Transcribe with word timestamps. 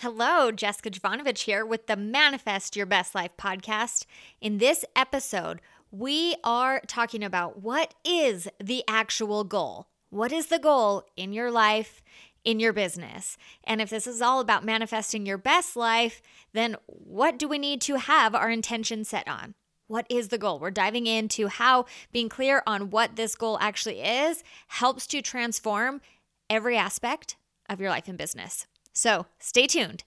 Hello, 0.00 0.52
Jessica 0.52 0.90
Jovanovich 0.90 1.44
here 1.44 1.64
with 1.64 1.86
the 1.86 1.96
Manifest 1.96 2.76
Your 2.76 2.84
Best 2.84 3.14
Life 3.14 3.34
podcast. 3.38 4.04
In 4.42 4.58
this 4.58 4.84
episode, 4.94 5.62
we 5.90 6.36
are 6.44 6.82
talking 6.86 7.24
about 7.24 7.62
what 7.62 7.94
is 8.04 8.46
the 8.62 8.84
actual 8.86 9.42
goal? 9.42 9.86
What 10.10 10.32
is 10.32 10.48
the 10.48 10.58
goal 10.58 11.04
in 11.16 11.32
your 11.32 11.50
life, 11.50 12.02
in 12.44 12.60
your 12.60 12.74
business? 12.74 13.38
And 13.64 13.80
if 13.80 13.88
this 13.88 14.06
is 14.06 14.20
all 14.20 14.40
about 14.40 14.66
manifesting 14.66 15.24
your 15.24 15.38
best 15.38 15.76
life, 15.76 16.20
then 16.52 16.76
what 16.84 17.38
do 17.38 17.48
we 17.48 17.56
need 17.56 17.80
to 17.80 17.96
have 17.96 18.34
our 18.34 18.50
intention 18.50 19.02
set 19.02 19.26
on? 19.26 19.54
What 19.86 20.04
is 20.10 20.28
the 20.28 20.36
goal? 20.36 20.58
We're 20.58 20.70
diving 20.70 21.06
into 21.06 21.46
how 21.46 21.86
being 22.12 22.28
clear 22.28 22.62
on 22.66 22.90
what 22.90 23.16
this 23.16 23.34
goal 23.34 23.56
actually 23.62 24.02
is 24.02 24.44
helps 24.68 25.06
to 25.06 25.22
transform 25.22 26.02
every 26.50 26.76
aspect 26.76 27.36
of 27.70 27.80
your 27.80 27.88
life 27.88 28.08
and 28.08 28.18
business. 28.18 28.66
So 28.96 29.26
stay 29.40 29.66
tuned. 29.66 30.04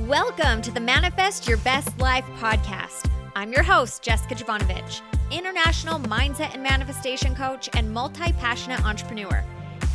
Welcome 0.00 0.60
to 0.62 0.72
the 0.72 0.80
Manifest 0.80 1.46
Your 1.46 1.56
Best 1.58 1.96
Life 2.00 2.24
podcast. 2.40 3.08
I'm 3.36 3.52
your 3.52 3.62
host, 3.62 4.02
Jessica 4.02 4.34
Jovanovich, 4.34 5.02
international 5.30 6.00
mindset 6.00 6.52
and 6.52 6.60
manifestation 6.60 7.36
coach 7.36 7.68
and 7.74 7.94
multi 7.94 8.32
passionate 8.32 8.84
entrepreneur. 8.84 9.44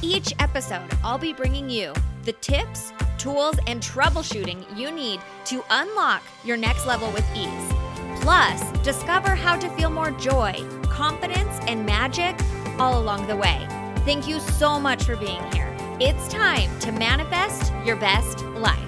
Each 0.01 0.33
episode, 0.39 0.89
I'll 1.03 1.17
be 1.17 1.33
bringing 1.33 1.69
you 1.69 1.91
the 2.23 2.31
tips, 2.31 2.93
tools, 3.17 3.57
and 3.67 3.83
troubleshooting 3.83 4.77
you 4.77 4.89
need 4.89 5.19
to 5.47 5.61
unlock 5.69 6.23
your 6.45 6.55
next 6.55 6.85
level 6.85 7.11
with 7.11 7.25
ease. 7.35 7.73
Plus, 8.21 8.71
discover 8.83 9.35
how 9.35 9.57
to 9.57 9.67
feel 9.71 9.89
more 9.89 10.11
joy, 10.11 10.53
confidence, 10.83 11.59
and 11.67 11.85
magic 11.85 12.39
all 12.79 13.01
along 13.01 13.27
the 13.27 13.35
way. 13.35 13.67
Thank 14.05 14.29
you 14.29 14.39
so 14.39 14.79
much 14.79 15.03
for 15.03 15.17
being 15.17 15.43
here. 15.51 15.72
It's 15.99 16.27
time 16.27 16.79
to 16.79 16.91
manifest 16.91 17.71
your 17.85 17.95
best 17.95 18.43
life. 18.45 18.79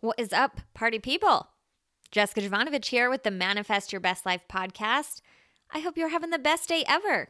What 0.00 0.18
is 0.18 0.32
up, 0.32 0.62
party 0.72 0.98
people? 0.98 1.50
Jessica 2.10 2.40
Jovanovich 2.40 2.86
here 2.86 3.10
with 3.10 3.24
the 3.24 3.30
Manifest 3.30 3.92
Your 3.92 4.00
Best 4.00 4.24
Life 4.24 4.40
podcast. 4.48 5.20
I 5.70 5.80
hope 5.80 5.98
you're 5.98 6.08
having 6.08 6.30
the 6.30 6.38
best 6.38 6.66
day 6.66 6.82
ever. 6.88 7.28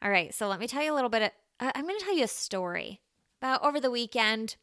All 0.00 0.12
right, 0.12 0.32
so 0.32 0.46
let 0.46 0.60
me 0.60 0.68
tell 0.68 0.84
you 0.84 0.92
a 0.92 0.94
little 0.94 1.10
bit. 1.10 1.22
Of, 1.22 1.30
uh, 1.58 1.72
I'm 1.74 1.84
going 1.84 1.98
to 1.98 2.04
tell 2.04 2.16
you 2.16 2.22
a 2.22 2.28
story 2.28 3.00
about 3.42 3.64
over 3.64 3.80
the 3.80 3.90
weekend. 3.90 4.54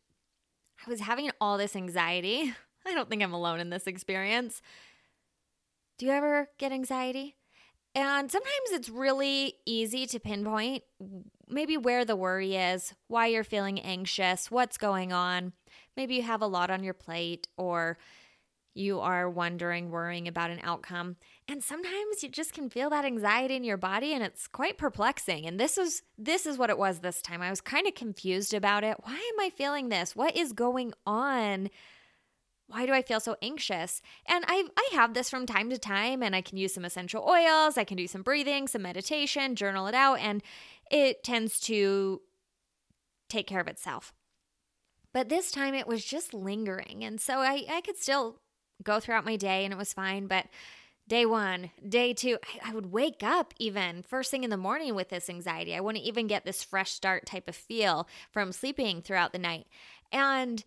I 0.87 0.89
was 0.89 1.01
having 1.01 1.29
all 1.41 1.57
this 1.57 1.75
anxiety. 1.75 2.53
I 2.85 2.93
don't 2.93 3.09
think 3.09 3.21
I'm 3.21 3.33
alone 3.33 3.59
in 3.59 3.69
this 3.69 3.85
experience. 3.85 4.61
Do 5.97 6.05
you 6.05 6.13
ever 6.13 6.51
get 6.57 6.71
anxiety? 6.71 7.35
And 7.95 8.29
sometimes 8.29 8.71
it's 8.71 8.89
really 8.89 9.55
easy 9.65 10.05
to 10.07 10.19
pinpoint 10.19 10.83
maybe 11.47 11.77
where 11.77 12.03
the 12.03 12.15
worry 12.15 12.55
is, 12.55 12.93
why 13.07 13.27
you're 13.27 13.43
feeling 13.43 13.79
anxious, 13.79 14.51
what's 14.51 14.77
going 14.77 15.13
on. 15.13 15.53
Maybe 15.95 16.15
you 16.15 16.23
have 16.23 16.41
a 16.41 16.47
lot 16.47 16.69
on 16.69 16.83
your 16.83 16.93
plate 16.93 17.47
or 17.57 17.97
you 18.73 18.99
are 18.99 19.29
wondering, 19.29 19.89
worrying 19.89 20.27
about 20.27 20.51
an 20.51 20.59
outcome. 20.61 21.15
And 21.47 21.63
sometimes 21.63 22.21
you 22.21 22.27
just 22.27 22.53
can 22.53 22.69
feel 22.69 22.89
that 22.89 23.05
anxiety 23.05 23.55
in 23.55 23.63
your 23.63 23.77
body 23.77 24.13
and 24.13 24.21
it's 24.21 24.47
quite 24.47 24.77
perplexing. 24.77 25.45
And 25.45 25.57
this 25.57 25.77
is 25.77 26.01
this 26.17 26.45
is 26.45 26.57
what 26.57 26.69
it 26.69 26.77
was 26.77 26.99
this 26.99 27.21
time. 27.21 27.41
I 27.41 27.49
was 27.49 27.61
kind 27.61 27.87
of 27.87 27.95
confused 27.95 28.53
about 28.53 28.83
it. 28.83 28.97
Why 29.03 29.13
am 29.13 29.39
I 29.39 29.49
feeling 29.49 29.87
this? 29.87 30.15
What 30.15 30.35
is 30.35 30.51
going 30.51 30.91
on? 31.07 31.69
Why 32.67 32.85
do 32.85 32.93
I 32.93 33.01
feel 33.01 33.19
so 33.19 33.35
anxious? 33.41 34.01
And 34.27 34.43
I 34.47 34.63
I 34.75 34.89
have 34.93 35.13
this 35.13 35.29
from 35.29 35.45
time 35.45 35.69
to 35.69 35.77
time 35.77 36.23
and 36.23 36.35
I 36.35 36.41
can 36.41 36.57
use 36.57 36.73
some 36.73 36.85
essential 36.85 37.23
oils, 37.27 37.77
I 37.77 37.83
can 37.83 37.97
do 37.97 38.07
some 38.07 38.23
breathing, 38.23 38.67
some 38.67 38.81
meditation, 38.81 39.55
journal 39.55 39.87
it 39.87 39.95
out 39.95 40.19
and 40.19 40.41
it 40.91 41.23
tends 41.23 41.59
to 41.61 42.21
take 43.29 43.47
care 43.47 43.59
of 43.59 43.67
itself. 43.67 44.13
But 45.13 45.29
this 45.29 45.51
time 45.51 45.73
it 45.73 45.87
was 45.87 46.03
just 46.03 46.33
lingering. 46.33 47.03
And 47.03 47.21
so 47.21 47.39
I, 47.39 47.65
I 47.69 47.81
could 47.81 47.97
still 47.97 48.41
go 48.83 48.99
throughout 48.99 49.25
my 49.25 49.37
day 49.37 49.63
and 49.63 49.73
it 49.73 49.77
was 49.77 49.93
fine. 49.93 50.27
But 50.27 50.47
day 51.07 51.25
one, 51.25 51.71
day 51.87 52.13
two, 52.13 52.37
I, 52.43 52.71
I 52.71 52.73
would 52.73 52.91
wake 52.91 53.23
up 53.23 53.53
even 53.57 54.03
first 54.03 54.29
thing 54.29 54.43
in 54.43 54.49
the 54.49 54.57
morning 54.57 54.93
with 54.93 55.09
this 55.09 55.29
anxiety. 55.29 55.75
I 55.75 55.79
wouldn't 55.79 56.03
even 56.03 56.27
get 56.27 56.45
this 56.45 56.63
fresh 56.63 56.91
start 56.91 57.25
type 57.25 57.47
of 57.47 57.55
feel 57.55 58.07
from 58.31 58.51
sleeping 58.51 59.01
throughout 59.01 59.31
the 59.31 59.39
night. 59.39 59.67
And 60.11 60.63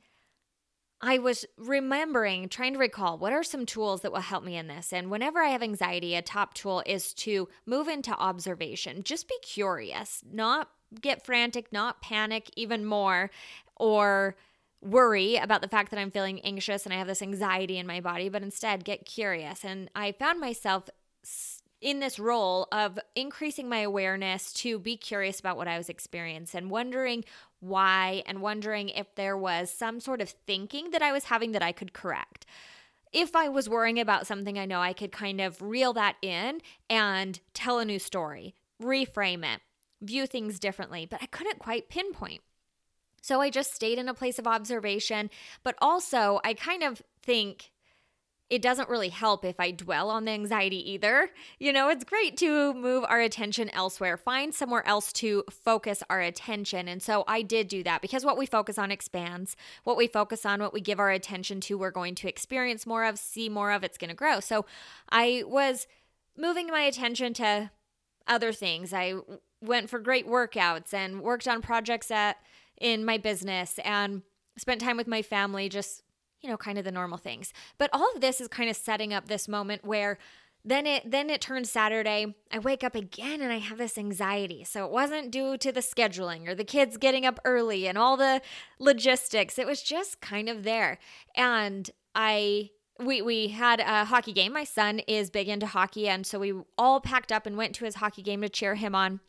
I 1.00 1.18
was 1.18 1.44
remembering, 1.56 2.48
trying 2.48 2.72
to 2.72 2.78
recall 2.78 3.18
what 3.18 3.32
are 3.32 3.44
some 3.44 3.66
tools 3.66 4.00
that 4.02 4.12
will 4.12 4.20
help 4.20 4.42
me 4.42 4.56
in 4.56 4.66
this. 4.66 4.92
And 4.92 5.10
whenever 5.10 5.38
I 5.40 5.48
have 5.50 5.62
anxiety, 5.62 6.16
a 6.16 6.22
top 6.22 6.54
tool 6.54 6.82
is 6.86 7.14
to 7.14 7.48
move 7.66 7.86
into 7.86 8.10
observation. 8.12 9.04
Just 9.04 9.28
be 9.28 9.36
curious, 9.42 10.22
not 10.30 10.70
get 11.00 11.24
frantic, 11.24 11.72
not 11.72 12.02
panic 12.02 12.50
even 12.56 12.84
more, 12.84 13.30
or 13.76 14.36
worry 14.80 15.36
about 15.36 15.60
the 15.60 15.68
fact 15.68 15.90
that 15.90 16.00
I'm 16.00 16.10
feeling 16.10 16.40
anxious 16.40 16.84
and 16.84 16.92
I 16.92 16.98
have 16.98 17.06
this 17.06 17.22
anxiety 17.22 17.78
in 17.78 17.86
my 17.86 18.00
body, 18.00 18.28
but 18.28 18.42
instead 18.42 18.84
get 18.84 19.04
curious. 19.04 19.64
And 19.64 19.90
I 19.94 20.12
found 20.12 20.40
myself 20.40 20.88
in 21.80 22.00
this 22.00 22.18
role 22.18 22.66
of 22.72 22.98
increasing 23.14 23.68
my 23.68 23.80
awareness 23.80 24.52
to 24.52 24.78
be 24.78 24.96
curious 24.96 25.38
about 25.38 25.56
what 25.56 25.68
I 25.68 25.78
was 25.78 25.88
experiencing 25.88 26.58
and 26.58 26.70
wondering 26.70 27.24
why 27.60 28.22
and 28.26 28.40
wondering 28.40 28.88
if 28.88 29.14
there 29.14 29.36
was 29.36 29.70
some 29.70 30.00
sort 30.00 30.20
of 30.20 30.30
thinking 30.46 30.90
that 30.90 31.02
I 31.02 31.12
was 31.12 31.24
having 31.24 31.52
that 31.52 31.62
I 31.62 31.72
could 31.72 31.92
correct. 31.92 32.46
If 33.12 33.34
I 33.34 33.48
was 33.48 33.68
worrying 33.68 33.98
about 33.98 34.26
something, 34.26 34.58
I 34.58 34.66
know 34.66 34.80
I 34.80 34.92
could 34.92 35.12
kind 35.12 35.40
of 35.40 35.62
reel 35.62 35.92
that 35.94 36.16
in 36.22 36.60
and 36.90 37.40
tell 37.54 37.78
a 37.78 37.84
new 37.84 37.98
story, 37.98 38.54
reframe 38.82 39.44
it, 39.44 39.60
view 40.02 40.26
things 40.26 40.58
differently, 40.58 41.06
but 41.06 41.22
I 41.22 41.26
couldn't 41.26 41.58
quite 41.58 41.88
pinpoint. 41.88 42.42
So 43.22 43.40
I 43.40 43.50
just 43.50 43.74
stayed 43.74 43.98
in 43.98 44.08
a 44.08 44.14
place 44.14 44.38
of 44.38 44.46
observation, 44.46 45.30
but 45.62 45.74
also 45.80 46.40
I 46.44 46.54
kind 46.54 46.82
of 46.82 47.02
think 47.22 47.70
it 48.50 48.62
doesn't 48.62 48.88
really 48.88 49.10
help 49.10 49.44
if 49.44 49.60
I 49.60 49.70
dwell 49.70 50.08
on 50.08 50.24
the 50.24 50.30
anxiety 50.30 50.92
either. 50.92 51.30
You 51.58 51.72
know, 51.72 51.90
it's 51.90 52.04
great 52.04 52.36
to 52.38 52.72
move 52.72 53.04
our 53.06 53.20
attention 53.20 53.68
elsewhere, 53.74 54.16
find 54.16 54.54
somewhere 54.54 54.86
else 54.86 55.12
to 55.14 55.44
focus 55.50 56.02
our 56.08 56.20
attention. 56.20 56.88
And 56.88 57.02
so 57.02 57.24
I 57.28 57.42
did 57.42 57.68
do 57.68 57.82
that 57.82 58.00
because 58.00 58.24
what 58.24 58.38
we 58.38 58.46
focus 58.46 58.78
on 58.78 58.90
expands. 58.90 59.54
What 59.84 59.98
we 59.98 60.06
focus 60.06 60.46
on, 60.46 60.60
what 60.60 60.72
we 60.72 60.80
give 60.80 60.98
our 60.98 61.10
attention 61.10 61.60
to, 61.62 61.76
we're 61.76 61.90
going 61.90 62.14
to 62.16 62.28
experience 62.28 62.86
more 62.86 63.04
of, 63.04 63.18
see 63.18 63.50
more 63.50 63.70
of, 63.70 63.84
it's 63.84 63.98
going 63.98 64.08
to 64.08 64.16
grow. 64.16 64.40
So 64.40 64.64
I 65.10 65.42
was 65.46 65.86
moving 66.36 66.68
my 66.68 66.80
attention 66.80 67.34
to 67.34 67.70
other 68.26 68.52
things. 68.52 68.94
I 68.94 69.14
went 69.60 69.90
for 69.90 69.98
great 69.98 70.26
workouts 70.26 70.94
and 70.94 71.20
worked 71.20 71.48
on 71.48 71.60
projects 71.60 72.10
at 72.10 72.36
in 72.80 73.04
my 73.04 73.18
business 73.18 73.78
and 73.84 74.22
spent 74.56 74.80
time 74.80 74.96
with 74.96 75.06
my 75.06 75.20
family 75.20 75.68
just 75.68 76.02
you 76.40 76.48
know, 76.48 76.56
kind 76.56 76.78
of 76.78 76.84
the 76.84 76.92
normal 76.92 77.18
things. 77.18 77.52
But 77.78 77.90
all 77.92 78.08
of 78.14 78.20
this 78.20 78.40
is 78.40 78.48
kind 78.48 78.70
of 78.70 78.76
setting 78.76 79.12
up 79.12 79.28
this 79.28 79.48
moment 79.48 79.84
where 79.84 80.18
then 80.64 80.86
it 80.86 81.10
then 81.10 81.30
it 81.30 81.40
turns 81.40 81.70
Saturday. 81.70 82.34
I 82.52 82.58
wake 82.58 82.84
up 82.84 82.94
again 82.94 83.40
and 83.40 83.52
I 83.52 83.58
have 83.58 83.78
this 83.78 83.96
anxiety. 83.96 84.64
So 84.64 84.84
it 84.84 84.90
wasn't 84.90 85.30
due 85.30 85.56
to 85.56 85.72
the 85.72 85.80
scheduling 85.80 86.48
or 86.48 86.54
the 86.54 86.64
kids 86.64 86.96
getting 86.96 87.24
up 87.24 87.40
early 87.44 87.86
and 87.86 87.96
all 87.96 88.16
the 88.16 88.42
logistics. 88.78 89.58
It 89.58 89.66
was 89.66 89.82
just 89.82 90.20
kind 90.20 90.48
of 90.48 90.64
there. 90.64 90.98
And 91.34 91.90
I 92.14 92.70
we 93.00 93.22
we 93.22 93.48
had 93.48 93.80
a 93.80 94.04
hockey 94.04 94.32
game. 94.32 94.52
My 94.52 94.64
son 94.64 94.98
is 95.00 95.30
big 95.30 95.48
into 95.48 95.66
hockey 95.66 96.08
and 96.08 96.26
so 96.26 96.38
we 96.38 96.52
all 96.76 97.00
packed 97.00 97.32
up 97.32 97.46
and 97.46 97.56
went 97.56 97.74
to 97.76 97.84
his 97.84 97.96
hockey 97.96 98.22
game 98.22 98.42
to 98.42 98.48
cheer 98.48 98.74
him 98.74 98.94
on. 98.94 99.20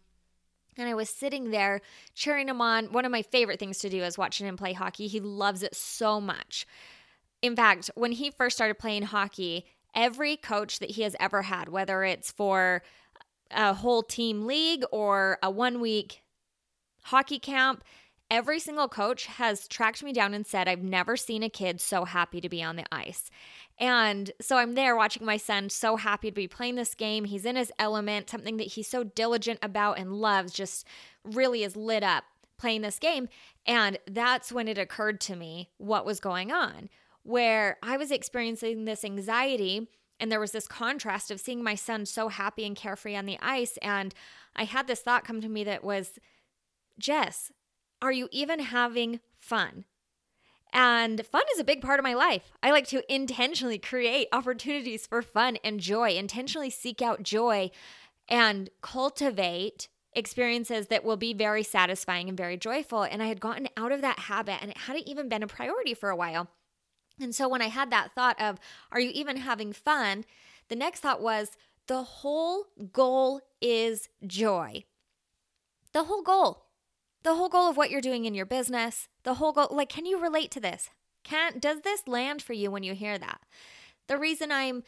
And 0.78 0.88
I 0.88 0.94
was 0.94 1.10
sitting 1.10 1.52
there 1.52 1.82
cheering 2.16 2.48
him 2.48 2.62
on. 2.62 2.92
One 2.92 3.06
of 3.06 3.12
my 3.12 3.22
favorite 3.22 3.60
things 3.60 3.80
to 3.80 3.90
do 3.90 4.04
is 4.04 4.18
watching 4.18 4.48
him 4.48 4.58
play 4.58 4.74
hockey. 4.74 5.08
He 5.08 5.20
loves 5.20 5.62
it 5.62 5.76
so 5.76 6.20
much. 6.20 6.66
In 7.42 7.56
fact, 7.56 7.90
when 7.96 8.12
he 8.12 8.32
first 8.32 8.58
started 8.58 8.80
playing 8.80 9.04
hockey, 9.04 9.66
every 9.96 10.38
coach 10.38 10.80
that 10.80 10.92
he 10.92 11.04
has 11.04 11.16
ever 11.20 11.44
had, 11.44 11.70
whether 11.70 12.04
it's 12.04 12.32
for 12.32 12.84
a 13.52 13.74
whole 13.74 14.04
team 14.04 14.46
league 14.46 14.84
or 14.92 15.38
a 15.42 15.50
one 15.50 15.80
week 15.80 16.22
hockey 17.04 17.40
camp, 17.40 17.84
every 18.30 18.60
single 18.60 18.88
coach 18.88 19.26
has 19.26 19.68
tracked 19.68 20.04
me 20.04 20.14
down 20.14 20.34
and 20.34 20.46
said, 20.46 20.68
I've 20.68 20.84
never 20.84 21.18
seen 21.18 21.42
a 21.42 21.50
kid 21.50 21.82
so 21.82 22.06
happy 22.06 22.42
to 22.42 22.50
be 22.50 22.62
on 22.62 22.76
the 22.76 22.86
ice. 22.92 23.32
And 23.80 24.32
so 24.42 24.58
I'm 24.58 24.76
there 24.76 24.96
watching 24.96 25.26
my 25.26 25.38
son 25.38 25.70
so 25.70 25.96
happy 25.96 26.30
to 26.30 26.36
be 26.36 26.48
playing 26.48 26.76
this 26.76 26.94
game. 26.94 27.24
He's 27.26 27.46
in 27.46 27.56
his 27.56 27.72
element, 27.80 28.30
something 28.30 28.58
that 28.58 28.68
he's 28.68 28.88
so 28.88 29.04
diligent 29.04 29.60
about 29.62 29.98
and 29.98 30.14
loves, 30.14 30.52
just 30.52 30.86
really 31.24 31.64
is 31.64 31.76
lit 31.76 32.04
up 32.04 32.26
playing 32.58 32.82
this 32.82 33.00
game. 33.00 33.30
And 33.66 33.98
that's 34.06 34.52
when 34.52 34.68
it 34.68 34.78
occurred 34.78 35.22
to 35.22 35.36
me 35.36 35.70
what 35.78 36.06
was 36.06 36.20
going 36.20 36.52
on 36.52 36.90
where 37.30 37.78
I 37.84 37.96
was 37.96 38.10
experiencing 38.10 38.86
this 38.86 39.06
anxiety 39.06 39.88
and 40.20 40.32
there 40.32 40.40
was 40.40 40.52
this 40.52 40.68
contrast 40.68 41.30
of 41.30 41.40
seeing 41.40 41.64
my 41.64 41.76
son 41.76 42.06
so 42.06 42.28
happy 42.28 42.66
and 42.66 42.76
carefree 42.76 43.16
on 43.16 43.28
the 43.28 43.38
ice. 43.40 43.78
And 43.84 44.14
I 44.56 44.64
had 44.64 44.88
this 44.88 45.02
thought 45.02 45.24
come 45.24 45.40
to 45.42 45.48
me 45.48 45.64
that 45.64 45.84
was, 45.84 46.20
Jess, 46.98 47.52
are 48.02 48.12
you 48.12 48.28
even 48.32 48.60
having 48.60 49.20
fun? 49.38 49.86
And 50.74 51.24
fun 51.26 51.44
is 51.54 51.60
a 51.60 51.64
big 51.64 51.82
part 51.82 52.00
of 52.00 52.04
my 52.04 52.16
life. 52.16 52.52
I 52.62 52.72
like 52.72 52.88
to 52.88 53.14
intentionally 53.14 53.78
create 53.78 54.28
opportunities 54.32 55.06
for 55.06 55.22
fun 55.22 55.58
and 55.64 55.80
joy, 55.80 56.12
intentionally 56.12 56.70
seek 56.72 57.02
out 57.02 57.24
joy 57.24 57.70
and 58.28 58.70
cultivate 58.82 59.88
experiences 60.14 60.88
that 60.88 61.04
will 61.04 61.18
be 61.18 61.34
very 61.34 61.64
satisfying 61.64 62.28
and 62.28 62.38
very 62.38 62.58
joyful. 62.58 63.04
And 63.04 63.22
I 63.22 63.28
had 63.28 63.40
gotten 63.40 63.70
out 63.78 63.92
of 63.92 64.02
that 64.02 64.20
habit 64.20 64.58
and 64.62 64.72
it 64.72 64.78
hadn't 64.78 65.08
even 65.08 65.30
been 65.30 65.44
a 65.44 65.48
priority 65.48 65.94
for 65.94 66.10
a 66.10 66.16
while. 66.16 66.50
And 67.20 67.36
so 67.36 67.48
when 67.48 67.62
I 67.62 67.68
had 67.68 67.92
that 67.92 68.14
thought 68.14 68.40
of, 68.42 68.60
are 68.92 69.00
you 69.00 69.12
even 69.14 69.38
having 69.38 69.74
fun? 69.74 70.26
The 70.70 70.76
next 70.76 71.02
thought 71.02 71.22
was, 71.22 71.52
the 71.88 72.04
whole 72.04 72.66
goal 72.94 73.42
is 73.62 74.10
joy. 74.26 74.84
The 75.92 76.04
whole 76.04 76.22
goal. 76.22 76.66
The 77.24 77.36
whole 77.36 77.50
goal 77.50 77.70
of 77.70 77.78
what 77.78 77.90
you're 77.90 78.00
doing 78.00 78.26
in 78.26 78.34
your 78.34 78.46
business, 78.46 79.08
the 79.24 79.36
whole 79.36 79.52
goal, 79.52 79.68
like, 79.72 79.90
can 79.90 80.06
you 80.06 80.22
relate 80.22 80.52
to 80.52 80.60
this? 80.60 80.90
Can't? 81.24 81.62
does 81.62 81.82
this 81.82 82.08
land 82.08 82.42
for 82.42 82.54
you 82.54 82.72
when 82.72 82.84
you 82.84 82.94
hear 82.94 83.18
that? 83.18 83.42
The 84.08 84.18
reason 84.18 84.52
I'm, 84.52 84.84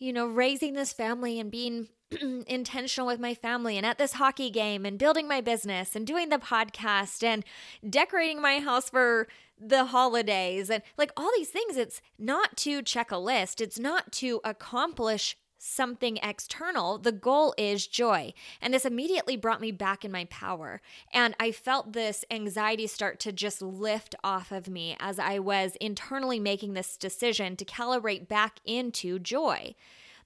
you 0.00 0.12
know, 0.12 0.26
raising 0.26 0.72
this 0.72 0.92
family 0.92 1.38
and 1.38 1.50
being 1.50 1.88
intentional 2.48 3.06
with 3.06 3.20
my 3.20 3.34
family 3.34 3.76
and 3.76 3.86
at 3.86 3.98
this 3.98 4.14
hockey 4.14 4.50
game 4.50 4.84
and 4.84 4.98
building 4.98 5.28
my 5.28 5.40
business 5.40 5.94
and 5.94 6.06
doing 6.06 6.30
the 6.30 6.38
podcast 6.38 7.22
and 7.22 7.44
decorating 7.88 8.42
my 8.42 8.58
house 8.58 8.90
for 8.90 9.28
the 9.60 9.84
holidays 9.84 10.70
and 10.70 10.82
like 10.96 11.12
all 11.16 11.30
these 11.36 11.50
things 11.50 11.76
it's 11.76 12.00
not 12.18 12.56
to 12.56 12.82
check 12.82 13.12
a 13.12 13.18
list. 13.18 13.60
It's 13.60 13.78
not 13.78 14.10
to 14.12 14.40
accomplish 14.42 15.36
something 15.60 16.18
external. 16.22 16.96
The 16.98 17.12
goal 17.12 17.54
is 17.58 17.86
joy. 17.86 18.32
And 18.62 18.72
this 18.72 18.86
immediately 18.86 19.36
brought 19.36 19.60
me 19.60 19.70
back 19.70 20.04
in 20.04 20.10
my 20.10 20.24
power. 20.24 20.80
And 21.12 21.36
I 21.38 21.52
felt 21.52 21.92
this 21.92 22.24
anxiety 22.30 22.86
start 22.86 23.20
to 23.20 23.32
just 23.32 23.60
lift 23.60 24.14
off 24.24 24.50
of 24.50 24.68
me 24.68 24.96
as 24.98 25.18
I 25.18 25.38
was 25.38 25.76
internally 25.80 26.40
making 26.40 26.72
this 26.72 26.96
decision 26.96 27.56
to 27.56 27.64
calibrate 27.64 28.26
back 28.26 28.60
into 28.64 29.18
joy. 29.18 29.74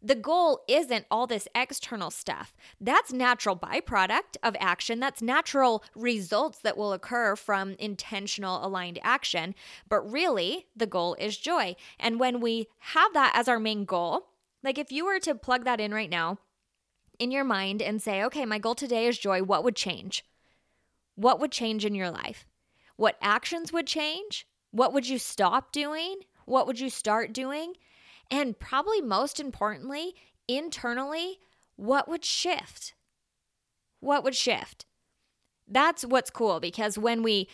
The 0.00 0.14
goal 0.14 0.60
isn't 0.68 1.06
all 1.10 1.26
this 1.26 1.48
external 1.54 2.10
stuff. 2.10 2.54
That's 2.78 3.10
natural 3.10 3.56
byproduct 3.56 4.36
of 4.42 4.54
action. 4.60 5.00
That's 5.00 5.22
natural 5.22 5.82
results 5.96 6.58
that 6.58 6.76
will 6.76 6.92
occur 6.92 7.36
from 7.36 7.74
intentional 7.78 8.64
aligned 8.64 8.98
action. 9.02 9.54
But 9.88 10.02
really, 10.02 10.66
the 10.76 10.86
goal 10.86 11.16
is 11.18 11.38
joy. 11.38 11.74
And 11.98 12.20
when 12.20 12.40
we 12.40 12.68
have 12.80 13.14
that 13.14 13.32
as 13.34 13.48
our 13.48 13.58
main 13.58 13.86
goal, 13.86 14.28
like 14.64 14.78
if 14.78 14.90
you 14.90 15.04
were 15.04 15.20
to 15.20 15.34
plug 15.34 15.64
that 15.64 15.80
in 15.80 15.94
right 15.94 16.10
now 16.10 16.38
in 17.18 17.30
your 17.30 17.44
mind 17.44 17.80
and 17.80 18.02
say, 18.02 18.24
okay, 18.24 18.44
my 18.44 18.58
goal 18.58 18.74
today 18.74 19.06
is 19.06 19.18
joy, 19.18 19.42
what 19.42 19.62
would 19.62 19.76
change? 19.76 20.24
What 21.14 21.38
would 21.38 21.52
change 21.52 21.84
in 21.84 21.94
your 21.94 22.10
life? 22.10 22.46
What 22.96 23.16
actions 23.22 23.72
would 23.72 23.86
change? 23.86 24.46
What 24.72 24.92
would 24.92 25.08
you 25.08 25.18
stop 25.18 25.70
doing? 25.70 26.16
What 26.46 26.66
would 26.66 26.80
you 26.80 26.90
start 26.90 27.32
doing? 27.32 27.74
And 28.30 28.58
probably 28.58 29.00
most 29.00 29.38
importantly, 29.38 30.14
internally, 30.48 31.38
what 31.76 32.08
would 32.08 32.24
shift? 32.24 32.94
What 34.00 34.24
would 34.24 34.34
shift? 34.34 34.86
That's 35.68 36.04
what's 36.04 36.30
cool 36.30 36.58
because 36.58 36.98
when 36.98 37.22
we 37.22 37.48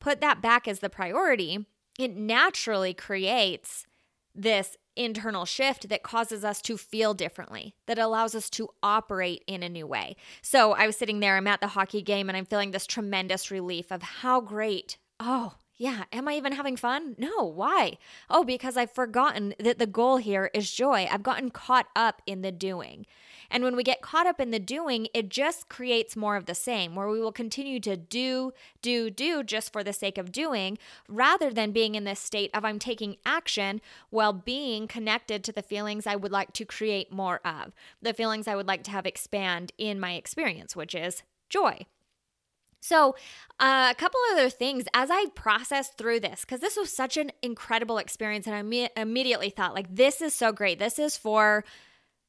put 0.00 0.20
that 0.20 0.42
back 0.42 0.68
as 0.68 0.80
the 0.80 0.90
priority, 0.90 1.66
it 1.98 2.14
naturally 2.14 2.94
creates 2.94 3.86
this 4.34 4.76
internal 4.96 5.44
shift 5.44 5.88
that 5.88 6.02
causes 6.02 6.44
us 6.44 6.60
to 6.62 6.76
feel 6.76 7.14
differently, 7.14 7.74
that 7.86 7.98
allows 7.98 8.34
us 8.34 8.50
to 8.50 8.68
operate 8.82 9.44
in 9.46 9.62
a 9.62 9.68
new 9.68 9.86
way. 9.86 10.16
So 10.42 10.72
I 10.72 10.86
was 10.86 10.96
sitting 10.96 11.20
there, 11.20 11.36
I'm 11.36 11.46
at 11.46 11.60
the 11.60 11.68
hockey 11.68 12.02
game, 12.02 12.28
and 12.28 12.36
I'm 12.36 12.46
feeling 12.46 12.70
this 12.70 12.86
tremendous 12.86 13.50
relief 13.50 13.90
of 13.90 14.02
how 14.02 14.40
great. 14.40 14.98
Oh, 15.20 15.54
yeah, 15.76 16.04
am 16.10 16.26
I 16.26 16.34
even 16.34 16.52
having 16.52 16.76
fun? 16.76 17.14
No, 17.18 17.44
why? 17.44 17.98
Oh, 18.30 18.44
because 18.44 18.76
I've 18.76 18.92
forgotten 18.92 19.54
that 19.58 19.78
the 19.78 19.86
goal 19.86 20.16
here 20.16 20.50
is 20.54 20.70
joy. 20.70 21.06
I've 21.10 21.22
gotten 21.22 21.50
caught 21.50 21.86
up 21.94 22.22
in 22.26 22.40
the 22.40 22.52
doing. 22.52 23.04
And 23.50 23.62
when 23.62 23.76
we 23.76 23.82
get 23.82 24.00
caught 24.00 24.26
up 24.26 24.40
in 24.40 24.50
the 24.50 24.58
doing, 24.58 25.08
it 25.12 25.28
just 25.28 25.68
creates 25.68 26.16
more 26.16 26.34
of 26.34 26.46
the 26.46 26.54
same, 26.54 26.94
where 26.94 27.08
we 27.08 27.20
will 27.20 27.30
continue 27.30 27.78
to 27.80 27.96
do, 27.96 28.52
do, 28.80 29.10
do 29.10 29.42
just 29.42 29.72
for 29.72 29.84
the 29.84 29.92
sake 29.92 30.18
of 30.18 30.32
doing, 30.32 30.78
rather 31.08 31.52
than 31.52 31.72
being 31.72 31.94
in 31.94 32.04
this 32.04 32.20
state 32.20 32.50
of 32.54 32.64
I'm 32.64 32.78
taking 32.78 33.16
action 33.24 33.80
while 34.10 34.32
being 34.32 34.88
connected 34.88 35.44
to 35.44 35.52
the 35.52 35.62
feelings 35.62 36.06
I 36.06 36.16
would 36.16 36.32
like 36.32 36.54
to 36.54 36.64
create 36.64 37.12
more 37.12 37.40
of, 37.44 37.72
the 38.00 38.14
feelings 38.14 38.48
I 38.48 38.56
would 38.56 38.66
like 38.66 38.82
to 38.84 38.90
have 38.90 39.06
expand 39.06 39.72
in 39.78 40.00
my 40.00 40.14
experience, 40.14 40.74
which 40.74 40.94
is 40.94 41.22
joy. 41.48 41.86
So, 42.86 43.16
uh, 43.58 43.88
a 43.90 43.94
couple 43.96 44.20
other 44.30 44.48
things 44.48 44.84
as 44.94 45.10
I 45.10 45.26
processed 45.34 45.98
through 45.98 46.20
this, 46.20 46.42
because 46.42 46.60
this 46.60 46.76
was 46.76 46.94
such 46.94 47.16
an 47.16 47.32
incredible 47.42 47.98
experience, 47.98 48.46
and 48.46 48.54
I 48.54 48.62
me- 48.62 48.90
immediately 48.96 49.50
thought, 49.50 49.74
like, 49.74 49.92
this 49.92 50.22
is 50.22 50.34
so 50.34 50.52
great. 50.52 50.78
This 50.78 51.00
is 51.00 51.16
for 51.16 51.64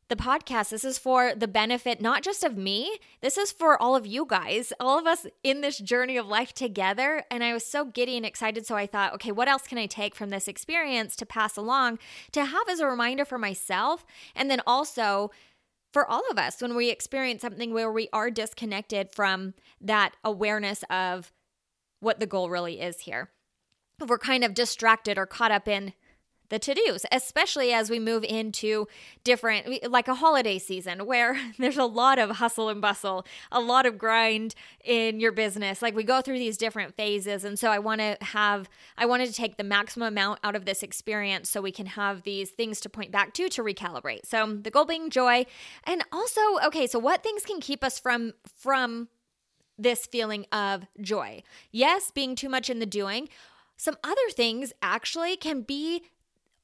the 0.09 0.15
podcast. 0.15 0.69
This 0.69 0.83
is 0.83 0.97
for 0.97 1.35
the 1.35 1.47
benefit 1.47 2.01
not 2.01 2.23
just 2.23 2.43
of 2.43 2.57
me, 2.57 2.97
this 3.21 3.37
is 3.37 3.51
for 3.51 3.79
all 3.79 3.95
of 3.95 4.07
you 4.07 4.25
guys, 4.25 4.73
all 4.79 4.97
of 4.97 5.05
us 5.05 5.27
in 5.43 5.61
this 5.61 5.77
journey 5.77 6.17
of 6.17 6.25
life 6.25 6.53
together. 6.53 7.23
And 7.29 7.43
I 7.43 7.53
was 7.53 7.65
so 7.65 7.85
giddy 7.85 8.17
and 8.17 8.25
excited. 8.25 8.65
So 8.65 8.75
I 8.75 8.87
thought, 8.87 9.13
okay, 9.15 9.33
what 9.33 9.49
else 9.49 9.67
can 9.67 9.77
I 9.77 9.85
take 9.85 10.15
from 10.15 10.29
this 10.29 10.47
experience 10.47 11.15
to 11.17 11.25
pass 11.25 11.57
along 11.57 11.99
to 12.31 12.45
have 12.45 12.69
as 12.69 12.79
a 12.79 12.87
reminder 12.87 13.25
for 13.25 13.37
myself? 13.37 14.05
And 14.35 14.49
then 14.49 14.61
also, 14.65 15.29
for 15.97 16.07
all 16.07 16.21
of 16.29 16.37
us 16.37 16.61
when 16.61 16.75
we 16.75 16.91
experience 16.91 17.41
something 17.41 17.73
where 17.73 17.91
we 17.91 18.07
are 18.13 18.29
disconnected 18.29 19.09
from 19.11 19.55
that 19.81 20.15
awareness 20.23 20.83
of 20.91 21.33
what 22.01 22.19
the 22.19 22.27
goal 22.27 22.51
really 22.51 22.79
is 22.79 22.99
here. 22.99 23.31
If 23.99 24.07
we're 24.07 24.19
kind 24.19 24.43
of 24.43 24.53
distracted 24.53 25.17
or 25.17 25.25
caught 25.25 25.49
up 25.49 25.67
in 25.67 25.93
the 26.49 26.59
to 26.59 26.73
dos, 26.73 27.05
especially 27.11 27.73
as 27.73 27.89
we 27.89 27.99
move 27.99 28.23
into 28.23 28.87
different, 29.23 29.89
like 29.91 30.07
a 30.07 30.15
holiday 30.15 30.57
season 30.57 31.05
where 31.05 31.39
there's 31.57 31.77
a 31.77 31.85
lot 31.85 32.19
of 32.19 32.37
hustle 32.37 32.69
and 32.69 32.81
bustle, 32.81 33.25
a 33.51 33.59
lot 33.59 33.85
of 33.85 33.97
grind 33.97 34.55
in 34.83 35.19
your 35.19 35.31
business. 35.31 35.81
Like 35.81 35.95
we 35.95 36.03
go 36.03 36.21
through 36.21 36.39
these 36.39 36.57
different 36.57 36.95
phases. 36.95 37.43
And 37.43 37.57
so 37.57 37.71
I 37.71 37.79
want 37.79 38.01
to 38.01 38.17
have, 38.21 38.69
I 38.97 39.05
wanted 39.05 39.27
to 39.27 39.33
take 39.33 39.57
the 39.57 39.63
maximum 39.63 40.07
amount 40.07 40.39
out 40.43 40.55
of 40.55 40.65
this 40.65 40.83
experience 40.83 41.49
so 41.49 41.61
we 41.61 41.71
can 41.71 41.87
have 41.87 42.23
these 42.23 42.49
things 42.49 42.79
to 42.81 42.89
point 42.89 43.11
back 43.11 43.33
to 43.33 43.49
to 43.49 43.63
recalibrate. 43.63 44.25
So 44.25 44.57
the 44.61 44.71
goal 44.71 44.85
being 44.85 45.09
joy. 45.09 45.45
And 45.83 46.03
also, 46.11 46.41
okay, 46.65 46.87
so 46.87 46.99
what 46.99 47.23
things 47.23 47.43
can 47.43 47.59
keep 47.59 47.83
us 47.83 47.99
from, 47.99 48.33
from, 48.55 49.09
this 49.77 50.05
feeling 50.05 50.45
of 50.51 50.85
joy. 51.01 51.43
Yes, 51.71 52.11
being 52.11 52.35
too 52.35 52.49
much 52.49 52.69
in 52.69 52.79
the 52.79 52.85
doing. 52.85 53.29
Some 53.77 53.97
other 54.03 54.29
things 54.31 54.73
actually 54.81 55.37
can 55.37 55.61
be 55.61 56.03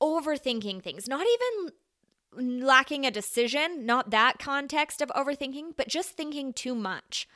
overthinking 0.04 0.84
things, 0.84 1.08
not 1.08 1.26
even 1.26 2.66
lacking 2.66 3.06
a 3.06 3.12
decision, 3.12 3.86
not 3.86 4.10
that 4.10 4.38
context 4.38 5.02
of 5.02 5.10
overthinking, 5.10 5.76
but 5.78 5.88
just 5.88 6.12
thinking 6.12 6.52
too 6.52 6.76
much. 6.76 7.28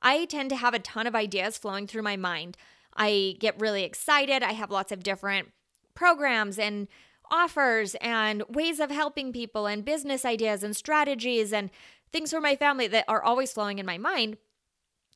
I 0.00 0.24
tend 0.24 0.50
to 0.50 0.56
have 0.56 0.74
a 0.74 0.80
ton 0.80 1.06
of 1.06 1.14
ideas 1.14 1.56
flowing 1.56 1.86
through 1.86 2.02
my 2.02 2.16
mind. 2.16 2.56
I 2.96 3.36
get 3.38 3.60
really 3.60 3.84
excited. 3.84 4.42
I 4.42 4.52
have 4.52 4.70
lots 4.70 4.90
of 4.90 5.02
different 5.02 5.52
programs 5.94 6.58
and 6.58 6.88
offers 7.30 7.94
and 8.00 8.42
ways 8.48 8.80
of 8.80 8.90
helping 8.90 9.32
people 9.32 9.66
and 9.66 9.84
business 9.84 10.24
ideas 10.24 10.62
and 10.62 10.76
strategies 10.76 11.52
and 11.52 11.70
things 12.12 12.30
for 12.30 12.40
my 12.40 12.56
family 12.56 12.86
that 12.88 13.04
are 13.08 13.22
always 13.22 13.52
flowing 13.52 13.78
in 13.78 13.86
my 13.86 13.98
mind. 13.98 14.36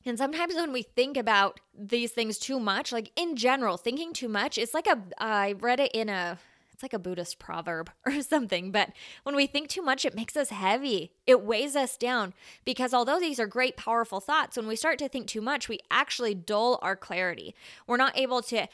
And 0.05 0.17
sometimes 0.17 0.55
when 0.55 0.73
we 0.73 0.81
think 0.81 1.15
about 1.15 1.59
these 1.77 2.11
things 2.11 2.37
too 2.37 2.59
much, 2.59 2.91
like 2.91 3.11
in 3.15 3.35
general, 3.35 3.77
thinking 3.77 4.13
too 4.13 4.29
much, 4.29 4.57
it's 4.57 4.73
like 4.73 4.87
a. 4.87 4.99
I 5.19 5.53
read 5.53 5.79
it 5.79 5.91
in 5.93 6.09
a 6.09 6.39
it's 6.81 6.83
like 6.83 6.99
a 6.99 6.99
Buddhist 6.99 7.37
proverb 7.37 7.91
or 8.05 8.21
something. 8.21 8.71
But 8.71 8.89
when 9.23 9.35
we 9.35 9.45
think 9.45 9.69
too 9.69 9.83
much, 9.83 10.03
it 10.03 10.15
makes 10.15 10.35
us 10.35 10.49
heavy. 10.49 11.11
It 11.27 11.43
weighs 11.43 11.75
us 11.75 11.95
down 11.95 12.33
because 12.65 12.93
although 12.93 13.19
these 13.19 13.39
are 13.39 13.47
great, 13.47 13.77
powerful 13.77 14.19
thoughts, 14.19 14.57
when 14.57 14.67
we 14.67 14.75
start 14.75 14.97
to 14.99 15.07
think 15.07 15.27
too 15.27 15.41
much, 15.41 15.69
we 15.69 15.79
actually 15.91 16.33
dull 16.33 16.79
our 16.81 16.95
clarity. 16.95 17.53
We're 17.85 17.97
not 17.97 18.17
able 18.17 18.41
to 18.43 18.67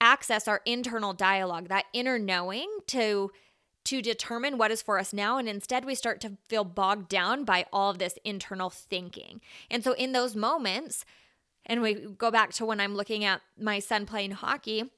access 0.00 0.48
our 0.48 0.60
internal 0.66 1.12
dialogue, 1.12 1.68
that 1.68 1.86
inner 1.92 2.18
knowing 2.18 2.68
to 2.88 3.30
to 3.84 4.02
determine 4.02 4.58
what 4.58 4.72
is 4.72 4.82
for 4.82 4.98
us 4.98 5.12
now 5.12 5.38
and 5.38 5.48
instead 5.48 5.84
we 5.84 5.94
start 5.94 6.20
to 6.20 6.36
feel 6.48 6.64
bogged 6.64 7.08
down 7.08 7.44
by 7.44 7.64
all 7.72 7.88
of 7.88 7.98
this 7.98 8.18
internal 8.24 8.68
thinking. 8.68 9.40
And 9.70 9.84
so 9.84 9.92
in 9.92 10.10
those 10.10 10.34
moments 10.34 11.04
and 11.64 11.80
we 11.80 11.94
go 11.94 12.32
back 12.32 12.52
to 12.54 12.66
when 12.66 12.80
I'm 12.80 12.96
looking 12.96 13.24
at 13.24 13.42
my 13.56 13.78
son 13.78 14.04
playing 14.04 14.32
hockey, 14.32 14.90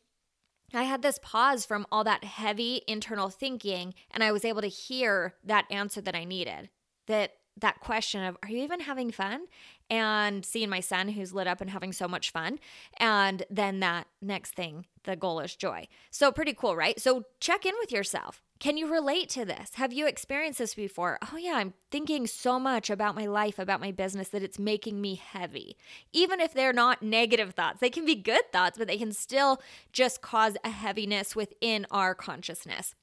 I 0.75 0.85
had 0.85 1.03
this 1.03 1.19
pause 1.23 1.65
from 1.65 1.87
all 1.91 2.05
that 2.05 2.25
heavy 2.25 2.83
internal 2.87 3.31
thinking 3.31 3.95
and 4.11 4.23
I 4.23 4.33
was 4.33 4.45
able 4.45 4.61
to 4.61 4.69
hear 4.69 5.35
that 5.45 5.67
answer 5.71 6.01
that 6.03 6.15
I 6.15 6.25
needed. 6.25 6.71
That 7.07 7.33
that 7.61 7.81
question 7.81 8.23
of 8.25 8.37
are 8.43 8.49
you 8.49 8.59
even 8.59 8.81
having 8.81 9.11
fun? 9.11 9.47
And 9.91 10.45
seeing 10.45 10.69
my 10.69 10.81
son 10.81 11.09
who's 11.09 11.33
lit 11.33 11.47
up 11.47 11.61
and 11.61 11.71
having 11.71 11.93
so 11.93 12.07
much 12.07 12.31
fun. 12.31 12.59
And 12.99 13.45
then 13.51 13.81
that 13.81 14.07
next 14.21 14.53
thing, 14.53 14.85
the 15.05 15.17
goal 15.17 15.41
is 15.41 15.57
joy. 15.57 15.89
So 16.11 16.31
pretty 16.31 16.53
cool, 16.53 16.77
right? 16.77 17.01
So 17.01 17.25
check 17.41 17.65
in 17.65 17.75
with 17.81 17.91
yourself. 17.91 18.43
Can 18.61 18.77
you 18.77 18.93
relate 18.93 19.29
to 19.31 19.45
this? 19.45 19.75
Have 19.75 19.93
you 19.93 20.07
experienced 20.07 20.59
this 20.59 20.75
before? 20.75 21.19
Oh, 21.33 21.37
yeah, 21.37 21.55
I'm 21.55 21.75
thinking 21.91 22.27
so 22.27 22.59
much 22.59 22.91
about 22.91 23.15
my 23.15 23.27
life, 23.27 23.59
about 23.59 23.81
my 23.81 23.93
business, 23.93 24.29
that 24.31 24.43
it's 24.43 24.59
making 24.59 25.01
me 25.01 25.15
heavy. 25.15 25.77
Even 26.13 26.41
if 26.41 26.53
they're 26.53 26.73
not 26.73 27.03
negative 27.03 27.55
thoughts, 27.55 27.79
they 27.81 27.89
can 27.89 28.05
be 28.05 28.17
good 28.17 28.53
thoughts, 28.53 28.77
but 28.77 28.89
they 28.89 28.99
can 28.99 29.13
still 29.13 29.63
just 29.93 30.23
cause 30.23 30.57
a 30.65 30.71
heaviness 30.71 31.37
within 31.37 31.87
our 31.91 32.15
consciousness. 32.17 32.95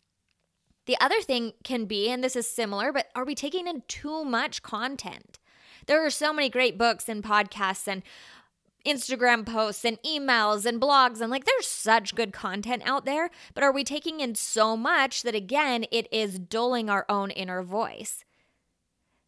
The 0.86 0.98
other 1.00 1.22
thing 1.22 1.54
can 1.64 1.86
be, 1.86 2.10
and 2.10 2.24
this 2.24 2.36
is 2.36 2.48
similar, 2.48 2.92
but 2.92 3.08
are 3.16 3.26
we 3.26 3.36
taking 3.36 3.68
in 3.68 3.84
too 3.88 4.24
much 4.24 4.62
content? 4.62 5.40
There 5.88 6.06
are 6.06 6.10
so 6.10 6.34
many 6.34 6.50
great 6.50 6.78
books 6.78 7.10
and 7.10 7.24
podcasts 7.24 7.88
and 7.88 8.04
Instagram 8.86 9.46
posts 9.46 9.84
and 9.84 10.02
emails 10.04 10.66
and 10.66 10.80
blogs 10.80 11.20
and 11.20 11.32
like 11.32 11.46
there's 11.46 11.66
such 11.66 12.14
good 12.14 12.32
content 12.32 12.84
out 12.86 13.06
there, 13.06 13.32
but 13.54 13.64
are 13.64 13.72
we 13.72 13.84
taking 13.84 14.20
in 14.20 14.36
so 14.36 14.78
much 14.78 15.24
that 15.24 15.34
again 15.34 15.86
it 15.92 16.08
is 16.12 16.38
dulling 16.38 16.90
our 16.90 17.06
own 17.10 17.32
inner 17.32 17.64
voice? 17.64 18.25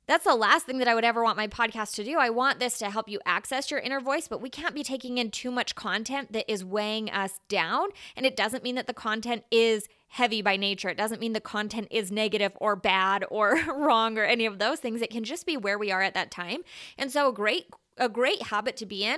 That's 0.08 0.24
the 0.24 0.36
last 0.36 0.66
thing 0.66 0.78
that 0.80 0.88
I 0.88 0.96
would 0.96 1.04
ever 1.04 1.22
want 1.22 1.36
my 1.36 1.48
podcast 1.48 1.96
to 1.96 2.04
do. 2.04 2.18
I 2.18 2.30
want 2.30 2.60
this 2.60 2.78
to 2.78 2.90
help 2.90 3.10
you 3.10 3.20
access 3.26 3.70
your 3.70 3.82
inner 3.82 4.00
voice, 4.00 4.30
but 4.30 4.42
we 4.42 4.50
can't 4.50 4.74
be 4.74 4.84
taking 4.84 5.18
in 5.18 5.32
too 5.32 5.52
much 5.52 5.76
content 5.76 6.32
that 6.32 6.50
is 6.50 6.64
weighing 6.64 7.10
us 7.10 7.42
down. 7.50 7.90
And 8.16 8.26
it 8.26 8.38
doesn't 8.38 8.64
mean 8.64 8.76
that 8.76 8.88
the 8.88 8.94
content 8.94 9.44
is 9.52 9.90
heavy 10.08 10.42
by 10.42 10.56
nature. 10.56 10.88
It 10.88 10.98
doesn't 10.98 11.20
mean 11.20 11.34
the 11.34 11.42
content 11.42 11.90
is 11.92 12.10
negative 12.10 12.54
or 12.56 12.78
bad 12.78 13.26
or 13.30 13.60
wrong 13.76 14.18
or 14.18 14.24
any 14.24 14.46
of 14.46 14.60
those 14.60 14.80
things. 14.80 15.02
It 15.02 15.10
can 15.10 15.26
just 15.26 15.46
be 15.46 15.58
where 15.58 15.78
we 15.78 15.92
are 15.92 16.02
at 16.02 16.14
that 16.14 16.32
time. 16.32 16.62
And 16.98 17.12
so 17.12 17.30
a 17.30 17.34
great 17.34 17.66
a 17.98 18.08
great 18.08 18.44
habit 18.44 18.78
to 18.78 18.86
be 18.86 19.04
in 19.04 19.18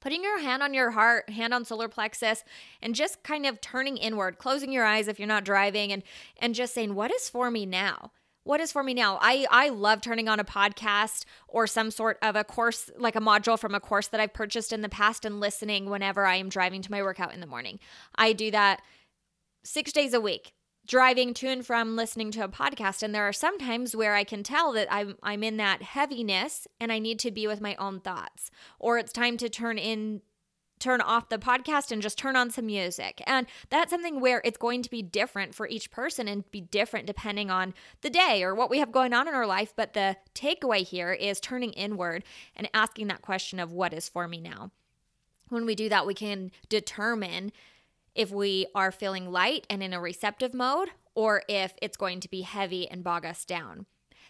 putting 0.00 0.22
your 0.22 0.38
hand 0.40 0.62
on 0.62 0.74
your 0.74 0.92
heart, 0.92 1.28
hand 1.30 1.52
on 1.52 1.64
solar 1.64 1.88
plexus, 1.88 2.44
and 2.80 2.94
just 2.94 3.22
kind 3.22 3.46
of 3.46 3.60
turning 3.60 3.96
inward, 3.96 4.38
closing 4.38 4.70
your 4.70 4.84
eyes 4.84 5.08
if 5.08 5.18
you're 5.18 5.26
not 5.26 5.44
driving, 5.44 5.90
and 5.90 6.02
and 6.36 6.54
just 6.54 6.74
saying, 6.74 6.94
"What 6.94 7.12
is 7.12 7.28
for 7.28 7.50
me 7.50 7.66
now?" 7.66 8.12
What 8.48 8.62
is 8.62 8.72
for 8.72 8.82
me 8.82 8.94
now? 8.94 9.18
I 9.20 9.46
I 9.50 9.68
love 9.68 10.00
turning 10.00 10.26
on 10.26 10.40
a 10.40 10.44
podcast 10.44 11.26
or 11.48 11.66
some 11.66 11.90
sort 11.90 12.16
of 12.22 12.34
a 12.34 12.44
course 12.44 12.90
like 12.96 13.14
a 13.14 13.20
module 13.20 13.58
from 13.58 13.74
a 13.74 13.80
course 13.80 14.08
that 14.08 14.20
I've 14.20 14.32
purchased 14.32 14.72
in 14.72 14.80
the 14.80 14.88
past 14.88 15.26
and 15.26 15.38
listening 15.38 15.90
whenever 15.90 16.24
I 16.24 16.36
am 16.36 16.48
driving 16.48 16.80
to 16.80 16.90
my 16.90 17.02
workout 17.02 17.34
in 17.34 17.40
the 17.40 17.46
morning. 17.46 17.78
I 18.14 18.32
do 18.32 18.50
that 18.52 18.80
6 19.64 19.92
days 19.92 20.14
a 20.14 20.20
week 20.22 20.54
driving 20.86 21.34
to 21.34 21.46
and 21.46 21.66
from 21.66 21.94
listening 21.94 22.30
to 22.30 22.44
a 22.44 22.48
podcast 22.48 23.02
and 23.02 23.14
there 23.14 23.28
are 23.28 23.34
some 23.34 23.58
times 23.58 23.94
where 23.94 24.14
I 24.14 24.24
can 24.24 24.42
tell 24.42 24.72
that 24.72 24.90
I'm 24.90 25.16
I'm 25.22 25.44
in 25.44 25.58
that 25.58 25.82
heaviness 25.82 26.66
and 26.80 26.90
I 26.90 26.98
need 27.00 27.18
to 27.18 27.30
be 27.30 27.46
with 27.46 27.60
my 27.60 27.74
own 27.74 28.00
thoughts 28.00 28.50
or 28.78 28.96
it's 28.96 29.12
time 29.12 29.36
to 29.36 29.50
turn 29.50 29.76
in 29.76 30.22
turn 30.78 31.00
off 31.00 31.28
the 31.28 31.38
podcast 31.38 31.90
and 31.90 32.02
just 32.02 32.18
turn 32.18 32.36
on 32.36 32.50
some 32.50 32.66
music. 32.66 33.22
And 33.26 33.46
that's 33.70 33.90
something 33.90 34.20
where 34.20 34.40
it's 34.44 34.58
going 34.58 34.82
to 34.82 34.90
be 34.90 35.02
different 35.02 35.54
for 35.54 35.66
each 35.68 35.90
person 35.90 36.28
and 36.28 36.50
be 36.50 36.60
different 36.60 37.06
depending 37.06 37.50
on 37.50 37.74
the 38.02 38.10
day 38.10 38.42
or 38.42 38.54
what 38.54 38.70
we 38.70 38.78
have 38.78 38.92
going 38.92 39.12
on 39.12 39.28
in 39.28 39.34
our 39.34 39.46
life, 39.46 39.72
but 39.76 39.92
the 39.92 40.16
takeaway 40.34 40.86
here 40.86 41.12
is 41.12 41.40
turning 41.40 41.72
inward 41.72 42.24
and 42.56 42.68
asking 42.72 43.08
that 43.08 43.22
question 43.22 43.58
of 43.58 43.72
what 43.72 43.92
is 43.92 44.08
for 44.08 44.28
me 44.28 44.40
now. 44.40 44.70
When 45.48 45.66
we 45.66 45.74
do 45.74 45.88
that, 45.88 46.06
we 46.06 46.14
can 46.14 46.50
determine 46.68 47.52
if 48.14 48.30
we 48.30 48.66
are 48.74 48.92
feeling 48.92 49.30
light 49.30 49.66
and 49.70 49.82
in 49.82 49.92
a 49.92 50.00
receptive 50.00 50.52
mode, 50.52 50.90
or 51.14 51.42
if 51.48 51.74
it's 51.80 51.96
going 51.96 52.20
to 52.20 52.28
be 52.28 52.42
heavy 52.42 52.88
and 52.88 53.04
bog 53.04 53.24
us 53.24 53.44
down. 53.44 53.86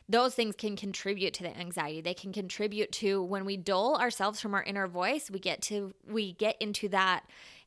Those 0.08 0.34
things 0.34 0.54
can 0.56 0.76
contribute 0.76 1.34
to 1.34 1.42
the 1.42 1.56
anxiety. 1.56 2.00
They 2.00 2.14
can 2.14 2.32
contribute 2.32 2.92
to 2.92 3.22
when 3.22 3.44
we 3.44 3.56
dull 3.56 3.96
ourselves 3.96 4.40
from 4.40 4.54
our 4.54 4.62
inner 4.62 4.86
voice, 4.86 5.30
we 5.30 5.38
get 5.38 5.60
to 5.62 5.94
we 6.06 6.32
get 6.32 6.56
into 6.60 6.88
that 6.88 7.24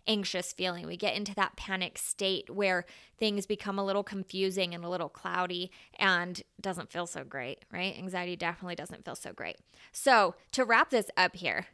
anxious 0.07 0.51
feeling. 0.53 0.87
We 0.87 0.97
get 0.97 1.15
into 1.15 1.35
that 1.35 1.55
panic 1.55 1.97
state 1.97 2.49
where 2.49 2.85
things 3.17 3.45
become 3.45 3.77
a 3.77 3.85
little 3.85 4.03
confusing 4.03 4.73
and 4.73 4.83
a 4.83 4.89
little 4.89 5.09
cloudy 5.09 5.71
and 5.99 6.41
doesn't 6.59 6.91
feel 6.91 7.05
so 7.05 7.23
great, 7.23 7.65
right? 7.71 7.97
Anxiety 7.97 8.35
definitely 8.35 8.75
doesn't 8.75 9.05
feel 9.05 9.15
so 9.15 9.31
great. 9.33 9.57
So, 9.91 10.35
to 10.53 10.65
wrap 10.65 10.89
this 10.89 11.11
up 11.15 11.35
here, 11.35 11.67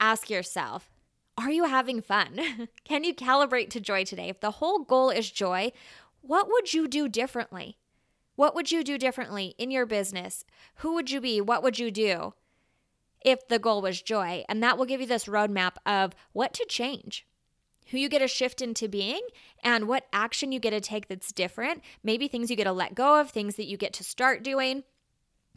ask 0.00 0.30
yourself 0.30 0.90
are 1.38 1.50
you 1.50 1.64
having 1.64 2.00
fun? 2.00 2.68
Can 2.84 3.04
you 3.04 3.14
calibrate 3.14 3.68
to 3.70 3.80
joy 3.80 4.04
today? 4.04 4.30
If 4.30 4.40
the 4.40 4.52
whole 4.52 4.78
goal 4.80 5.10
is 5.10 5.30
joy, 5.30 5.72
what 6.22 6.48
would 6.48 6.72
you 6.72 6.88
do 6.88 7.08
differently? 7.08 7.76
What 8.36 8.54
would 8.54 8.70
you 8.70 8.84
do 8.84 8.98
differently 8.98 9.54
in 9.58 9.70
your 9.70 9.86
business? 9.86 10.44
Who 10.76 10.94
would 10.94 11.10
you 11.10 11.20
be? 11.20 11.40
What 11.40 11.62
would 11.62 11.78
you 11.78 11.90
do 11.90 12.34
if 13.24 13.48
the 13.48 13.58
goal 13.58 13.82
was 13.82 14.00
joy? 14.00 14.44
And 14.48 14.62
that 14.62 14.78
will 14.78 14.86
give 14.86 15.00
you 15.00 15.06
this 15.06 15.24
roadmap 15.24 15.72
of 15.84 16.14
what 16.32 16.54
to 16.54 16.66
change, 16.66 17.26
who 17.88 17.98
you 17.98 18.08
get 18.08 18.20
to 18.20 18.28
shift 18.28 18.62
into 18.62 18.88
being, 18.88 19.22
and 19.64 19.88
what 19.88 20.06
action 20.12 20.52
you 20.52 20.60
get 20.60 20.70
to 20.70 20.80
take 20.80 21.08
that's 21.08 21.32
different. 21.32 21.82
Maybe 22.04 22.28
things 22.28 22.50
you 22.50 22.56
get 22.56 22.64
to 22.64 22.72
let 22.72 22.94
go 22.94 23.20
of, 23.20 23.30
things 23.30 23.56
that 23.56 23.66
you 23.66 23.76
get 23.76 23.92
to 23.94 24.04
start 24.04 24.44
doing 24.44 24.84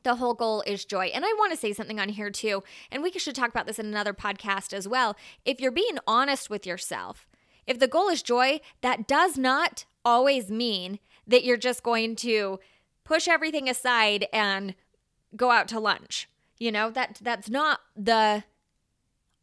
the 0.03 0.15
whole 0.15 0.33
goal 0.33 0.63
is 0.65 0.85
joy. 0.85 1.05
And 1.07 1.25
I 1.25 1.33
want 1.37 1.51
to 1.51 1.57
say 1.57 1.73
something 1.73 1.99
on 1.99 2.09
here 2.09 2.29
too, 2.29 2.63
and 2.91 3.03
we 3.03 3.11
should 3.11 3.35
talk 3.35 3.49
about 3.49 3.67
this 3.67 3.79
in 3.79 3.85
another 3.85 4.13
podcast 4.13 4.73
as 4.73 4.87
well. 4.87 5.15
If 5.45 5.59
you're 5.59 5.71
being 5.71 5.99
honest 6.07 6.49
with 6.49 6.65
yourself, 6.65 7.27
if 7.67 7.79
the 7.79 7.87
goal 7.87 8.09
is 8.09 8.23
joy, 8.23 8.61
that 8.81 9.07
does 9.07 9.37
not 9.37 9.85
always 10.05 10.49
mean 10.49 10.99
that 11.29 11.43
you're 11.43 11.57
just 11.57 11.83
going 11.83 12.15
to 12.17 12.59
push 13.05 13.27
everything 13.27 13.69
aside 13.69 14.27
and 14.33 14.75
go 15.35 15.51
out 15.51 15.67
to 15.69 15.79
lunch. 15.79 16.29
You 16.57 16.71
know, 16.71 16.91
that 16.91 17.19
that's 17.21 17.49
not 17.49 17.79
the 17.95 18.43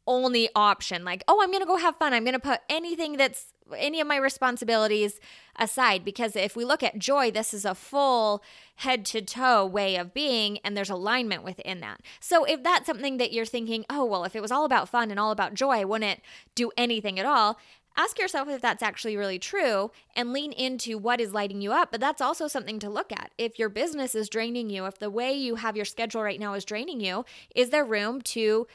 only 0.06 0.48
option. 0.54 1.04
Like, 1.04 1.24
oh, 1.26 1.42
I'm 1.42 1.50
going 1.50 1.62
to 1.62 1.66
go 1.66 1.76
have 1.76 1.96
fun. 1.96 2.12
I'm 2.12 2.24
going 2.24 2.34
to 2.34 2.38
put 2.38 2.60
anything 2.68 3.16
that's 3.16 3.52
any 3.76 4.00
of 4.00 4.06
my 4.06 4.16
responsibilities 4.16 5.18
aside 5.58 6.04
because 6.04 6.36
if 6.36 6.54
we 6.54 6.64
look 6.64 6.82
at 6.82 6.98
joy 6.98 7.30
this 7.30 7.52
is 7.52 7.64
a 7.64 7.74
full 7.74 8.42
head 8.76 9.04
to 9.04 9.20
toe 9.20 9.66
way 9.66 9.96
of 9.96 10.14
being 10.14 10.58
and 10.58 10.76
there's 10.76 10.90
alignment 10.90 11.42
within 11.42 11.80
that 11.80 12.00
so 12.20 12.44
if 12.44 12.62
that's 12.62 12.86
something 12.86 13.16
that 13.16 13.32
you're 13.32 13.44
thinking 13.44 13.84
oh 13.90 14.04
well 14.04 14.24
if 14.24 14.36
it 14.36 14.42
was 14.42 14.52
all 14.52 14.64
about 14.64 14.88
fun 14.88 15.10
and 15.10 15.18
all 15.18 15.32
about 15.32 15.54
joy 15.54 15.78
i 15.78 15.84
wouldn't 15.84 16.20
do 16.54 16.70
anything 16.76 17.18
at 17.18 17.26
all 17.26 17.58
ask 17.96 18.18
yourself 18.18 18.48
if 18.48 18.60
that's 18.60 18.82
actually 18.82 19.16
really 19.16 19.38
true 19.38 19.90
and 20.14 20.32
lean 20.32 20.52
into 20.52 20.98
what 20.98 21.20
is 21.20 21.32
lighting 21.32 21.60
you 21.60 21.72
up 21.72 21.90
but 21.90 22.00
that's 22.00 22.20
also 22.20 22.46
something 22.46 22.78
to 22.78 22.90
look 22.90 23.12
at 23.12 23.30
if 23.38 23.58
your 23.58 23.68
business 23.68 24.14
is 24.14 24.28
draining 24.28 24.70
you 24.70 24.86
if 24.86 24.98
the 24.98 25.10
way 25.10 25.32
you 25.32 25.56
have 25.56 25.76
your 25.76 25.84
schedule 25.84 26.22
right 26.22 26.40
now 26.40 26.54
is 26.54 26.64
draining 26.64 27.00
you 27.00 27.24
is 27.54 27.70
there 27.70 27.84
room 27.84 28.20
to 28.20 28.66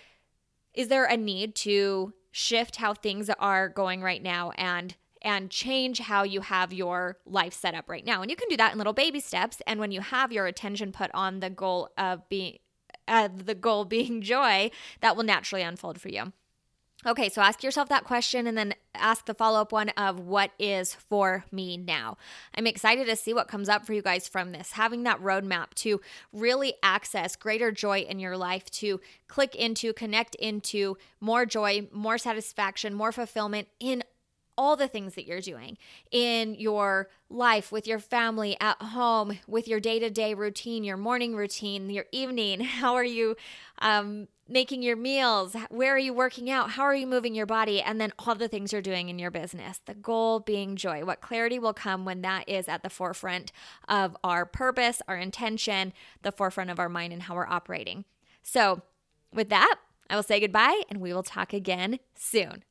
is 0.74 0.88
there 0.88 1.06
a 1.06 1.18
need 1.18 1.56
to 1.56 2.14
shift 2.32 2.78
how 2.78 2.94
things 2.94 3.30
are 3.40 3.70
going 3.70 4.02
right 4.02 4.24
now 4.24 4.52
and 4.52 4.96
and 5.22 5.52
change 5.52 6.00
how 6.00 6.24
you 6.24 6.42
have 6.42 6.74
your 6.74 7.18
life 7.26 7.54
set 7.54 7.76
up 7.76 7.88
right 7.88 8.06
now. 8.06 8.22
And 8.22 8.32
you 8.32 8.36
can 8.36 8.50
do 8.50 8.58
that 8.58 8.72
in 8.72 8.78
little 8.78 8.94
baby 8.94 9.20
steps. 9.20 9.62
And 9.68 9.80
when 9.80 9.92
you 9.92 10.02
have 10.02 10.32
your 10.32 10.48
attention 10.48 10.92
put 10.92 11.12
on 11.14 11.40
the 11.40 11.50
goal 11.50 11.90
of 11.98 12.28
being 12.28 12.58
uh, 13.08 13.30
the 13.34 13.56
goal 13.56 13.86
being 13.86 14.22
joy, 14.22 14.72
that 15.02 15.16
will 15.16 15.24
naturally 15.24 15.62
unfold 15.62 16.02
for 16.02 16.10
you. 16.10 16.34
Okay, 17.06 17.30
so 17.30 17.42
ask 17.42 17.64
yourself 17.64 17.90
that 17.90 18.04
question 18.04 18.46
and 18.46 18.56
then 18.56 18.76
ask 18.94 19.26
the 19.26 19.34
follow 19.34 19.62
up 19.62 19.72
one 19.72 19.90
of 19.90 20.20
what 20.20 20.52
is 20.60 20.94
for 20.94 21.44
me 21.52 21.76
now. 21.76 22.16
I'm 22.56 22.68
excited 22.68 23.08
to 23.08 23.16
see 23.16 23.34
what 23.34 23.48
comes 23.48 23.70
up 23.70 23.88
for 23.88 23.94
you 23.94 24.04
guys 24.04 24.28
from 24.28 24.52
this. 24.52 24.74
Having 24.74 25.04
that 25.04 25.20
roadmap 25.20 25.74
to 25.76 26.00
really 26.32 26.76
access 26.84 27.36
greater 27.36 27.72
joy 27.72 28.02
in 28.02 28.20
your 28.20 28.38
life, 28.38 28.70
to 28.72 29.02
click 29.28 29.56
into, 29.56 29.94
connect 29.94 30.36
into 30.36 30.96
more 31.20 31.46
joy, 31.48 31.88
more 31.92 32.20
satisfaction, 32.20 32.94
more 32.94 33.12
fulfillment 33.12 33.68
in 33.80 34.04
all 34.62 34.76
the 34.76 34.88
things 34.88 35.16
that 35.16 35.26
you're 35.26 35.42
doing 35.42 35.76
in 36.12 36.54
your 36.54 37.10
life, 37.32 37.72
with 37.72 37.88
your 37.88 37.98
family, 37.98 38.56
at 38.62 38.80
home, 38.80 39.40
with 39.48 39.68
your 39.68 39.80
day 39.80 39.98
to 39.98 40.12
day 40.12 40.36
routine, 40.36 40.84
your 40.84 40.98
morning 40.98 41.36
routine, 41.36 41.90
your 41.90 42.06
evening. 42.12 42.60
How 42.60 42.94
are 42.94 43.04
you 43.04 43.36
um, 43.80 44.28
making 44.48 44.84
your 44.84 44.96
meals? 44.96 45.56
Where 45.72 45.96
are 45.96 46.00
you 46.00 46.14
working 46.14 46.52
out? 46.52 46.70
How 46.70 46.84
are 46.84 46.94
you 46.94 47.08
moving 47.08 47.34
your 47.34 47.48
body? 47.48 47.82
And 47.82 48.00
then 48.00 48.14
all 48.20 48.36
the 48.36 48.48
things 48.48 48.72
you're 48.72 48.84
doing 48.84 49.10
in 49.10 49.18
your 49.18 49.32
business. 49.32 49.82
The 49.88 49.96
goal 49.96 50.40
being 50.40 50.76
joy. 50.76 51.06
What 51.06 51.22
clarity 51.22 51.58
will 51.58 51.74
come 51.74 52.06
when 52.06 52.22
that 52.22 52.48
is 52.48 52.68
at 52.68 52.84
the 52.84 52.90
forefront 52.92 53.52
of 53.90 54.16
our 54.24 54.46
purpose, 54.46 55.02
our 55.08 55.18
intention, 55.18 55.92
the 56.22 56.32
forefront 56.32 56.70
of 56.70 56.80
our 56.80 56.90
mind, 56.90 57.14
and 57.14 57.24
how 57.24 57.34
we're 57.34 57.48
operating. 57.48 58.06
So, 58.44 58.84
with 59.34 59.50
that, 59.50 59.78
I 60.08 60.16
will 60.16 60.24
say 60.24 60.40
goodbye 60.40 60.84
and 60.88 61.02
we 61.02 61.14
will 61.14 61.24
talk 61.24 61.52
again 61.52 61.98
soon. 62.14 62.64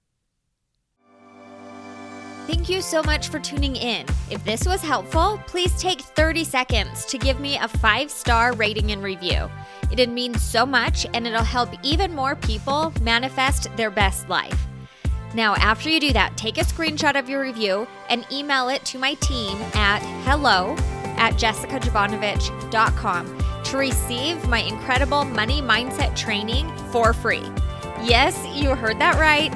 Thank 2.47 2.69
you 2.69 2.81
so 2.81 3.03
much 3.03 3.29
for 3.29 3.39
tuning 3.39 3.77
in. 3.77 4.07
If 4.31 4.45
this 4.45 4.67
was 4.67 4.83
helpful, 4.83 5.41
please 5.47 5.75
take 5.81 6.01
30 6.01 6.45
seconds 6.45 7.05
to 7.07 7.19
give 7.19 7.39
me 7.39 7.57
a 7.57 7.69
five 7.69 8.11
star 8.11 8.55
rating 8.55 8.93
and 8.93 9.03
review. 9.03 9.49
It'd 9.93 10.11
mean 10.11 10.35
so 10.35 10.67
much 10.67 11.07
and 11.15 11.27
it'll 11.27 11.43
help 11.43 11.71
even 11.83 12.15
more 12.15 12.37
people 12.37 12.93
manifest 13.03 13.75
their 13.77 13.91
best 13.91 14.29
life. 14.29 14.67
Now, 15.35 15.55
after 15.57 15.89
you 15.89 16.01
do 16.01 16.13
that, 16.13 16.37
take 16.37 16.59
a 16.59 16.63
screenshot 16.63 17.19
of 17.19 17.29
your 17.29 17.41
review 17.41 17.87
and 18.09 18.27
email 18.33 18.69
it 18.69 18.85
to 18.87 18.99
my 18.99 19.15
team 19.15 19.59
at 19.75 20.01
hello 20.25 20.75
at 21.17 21.35
jessicajovanovich.com 21.35 23.63
to 23.65 23.77
receive 23.77 24.49
my 24.49 24.61
incredible 24.61 25.25
money 25.25 25.63
mindset 25.63 26.17
training 26.17 26.69
for 26.91 27.13
free. 27.13 27.45
Yes, 28.03 28.45
you 28.55 28.75
heard 28.75 28.99
that 28.99 29.21
right. 29.21 29.55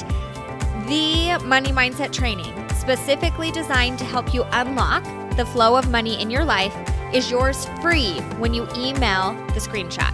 The 0.87 1.45
money 1.45 1.71
mindset 1.71 2.13
training 2.13 2.64
specifically 2.85 3.51
designed 3.51 3.99
to 3.99 4.05
help 4.05 4.35
you 4.35 4.45
unlock 4.53 5.03
the 5.37 5.47
flow 5.47 5.75
of 5.75 5.91
money 5.91 6.21
in 6.21 6.31
your 6.31 6.45
life, 6.45 6.77
is 7.15 7.31
yours 7.31 7.65
free 7.81 8.21
when 8.37 8.53
you 8.53 8.69
email 8.77 9.33
the 9.55 9.61
screenshot. 9.61 10.13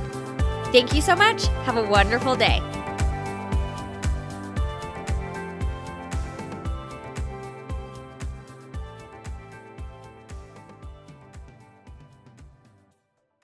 Thank 0.71 0.95
you 0.95 1.03
so 1.03 1.17
much. 1.17 1.49
Have 1.65 1.77
a 1.77 1.83
wonderful 1.83 2.37
day. 2.37 2.61